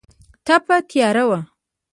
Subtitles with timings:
[0.45, 1.39] تپه تیاره وه.